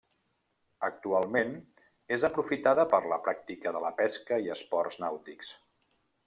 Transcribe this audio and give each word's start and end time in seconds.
Actualment 0.85 1.51
és 2.17 2.25
aprofitada 2.29 2.85
per 2.95 3.03
la 3.13 3.19
pràctica 3.27 3.75
de 3.77 3.83
la 3.85 3.93
pesca 4.01 4.41
i 4.47 4.51
esports 4.57 4.99
nàutics. 5.05 5.55